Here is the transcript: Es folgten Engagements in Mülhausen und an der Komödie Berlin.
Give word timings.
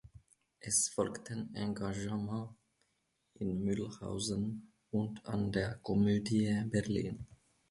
Es 0.59 0.89
folgten 0.89 1.53
Engagements 1.53 2.55
in 3.35 3.63
Mülhausen 3.63 4.73
und 4.89 5.23
an 5.27 5.51
der 5.51 5.75
Komödie 5.83 6.63
Berlin. 6.71 7.27